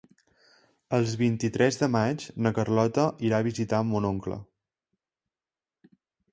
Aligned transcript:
El 0.97 1.11
vint-i-tres 1.21 1.77
de 1.81 1.89
maig 1.97 2.25
na 2.47 2.53
Carlota 2.57 3.05
irà 3.29 3.43
a 3.45 3.49
visitar 3.51 3.85
mon 3.93 4.11
oncle. 4.13 4.41